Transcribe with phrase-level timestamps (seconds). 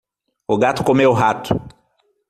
[0.47, 1.53] O gato comeu o rato.